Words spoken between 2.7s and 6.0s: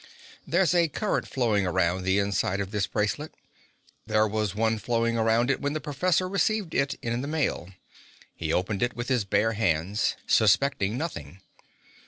this bracelet. There was one flowing around it when the